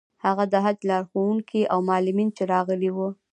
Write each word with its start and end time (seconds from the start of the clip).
هغه 0.25 0.43
د 0.53 0.53
حج 0.65 0.79
لارښوونکي 0.89 1.61
او 1.73 1.79
معلمین 1.89 2.29
چې 2.37 2.43
راغلي 2.53 2.89
وو. 2.95 3.09